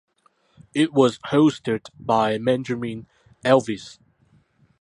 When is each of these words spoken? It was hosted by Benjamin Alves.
It 0.73 0.93
was 0.93 1.19
hosted 1.27 1.87
by 1.99 2.39
Benjamin 2.39 3.05
Alves. 3.45 3.99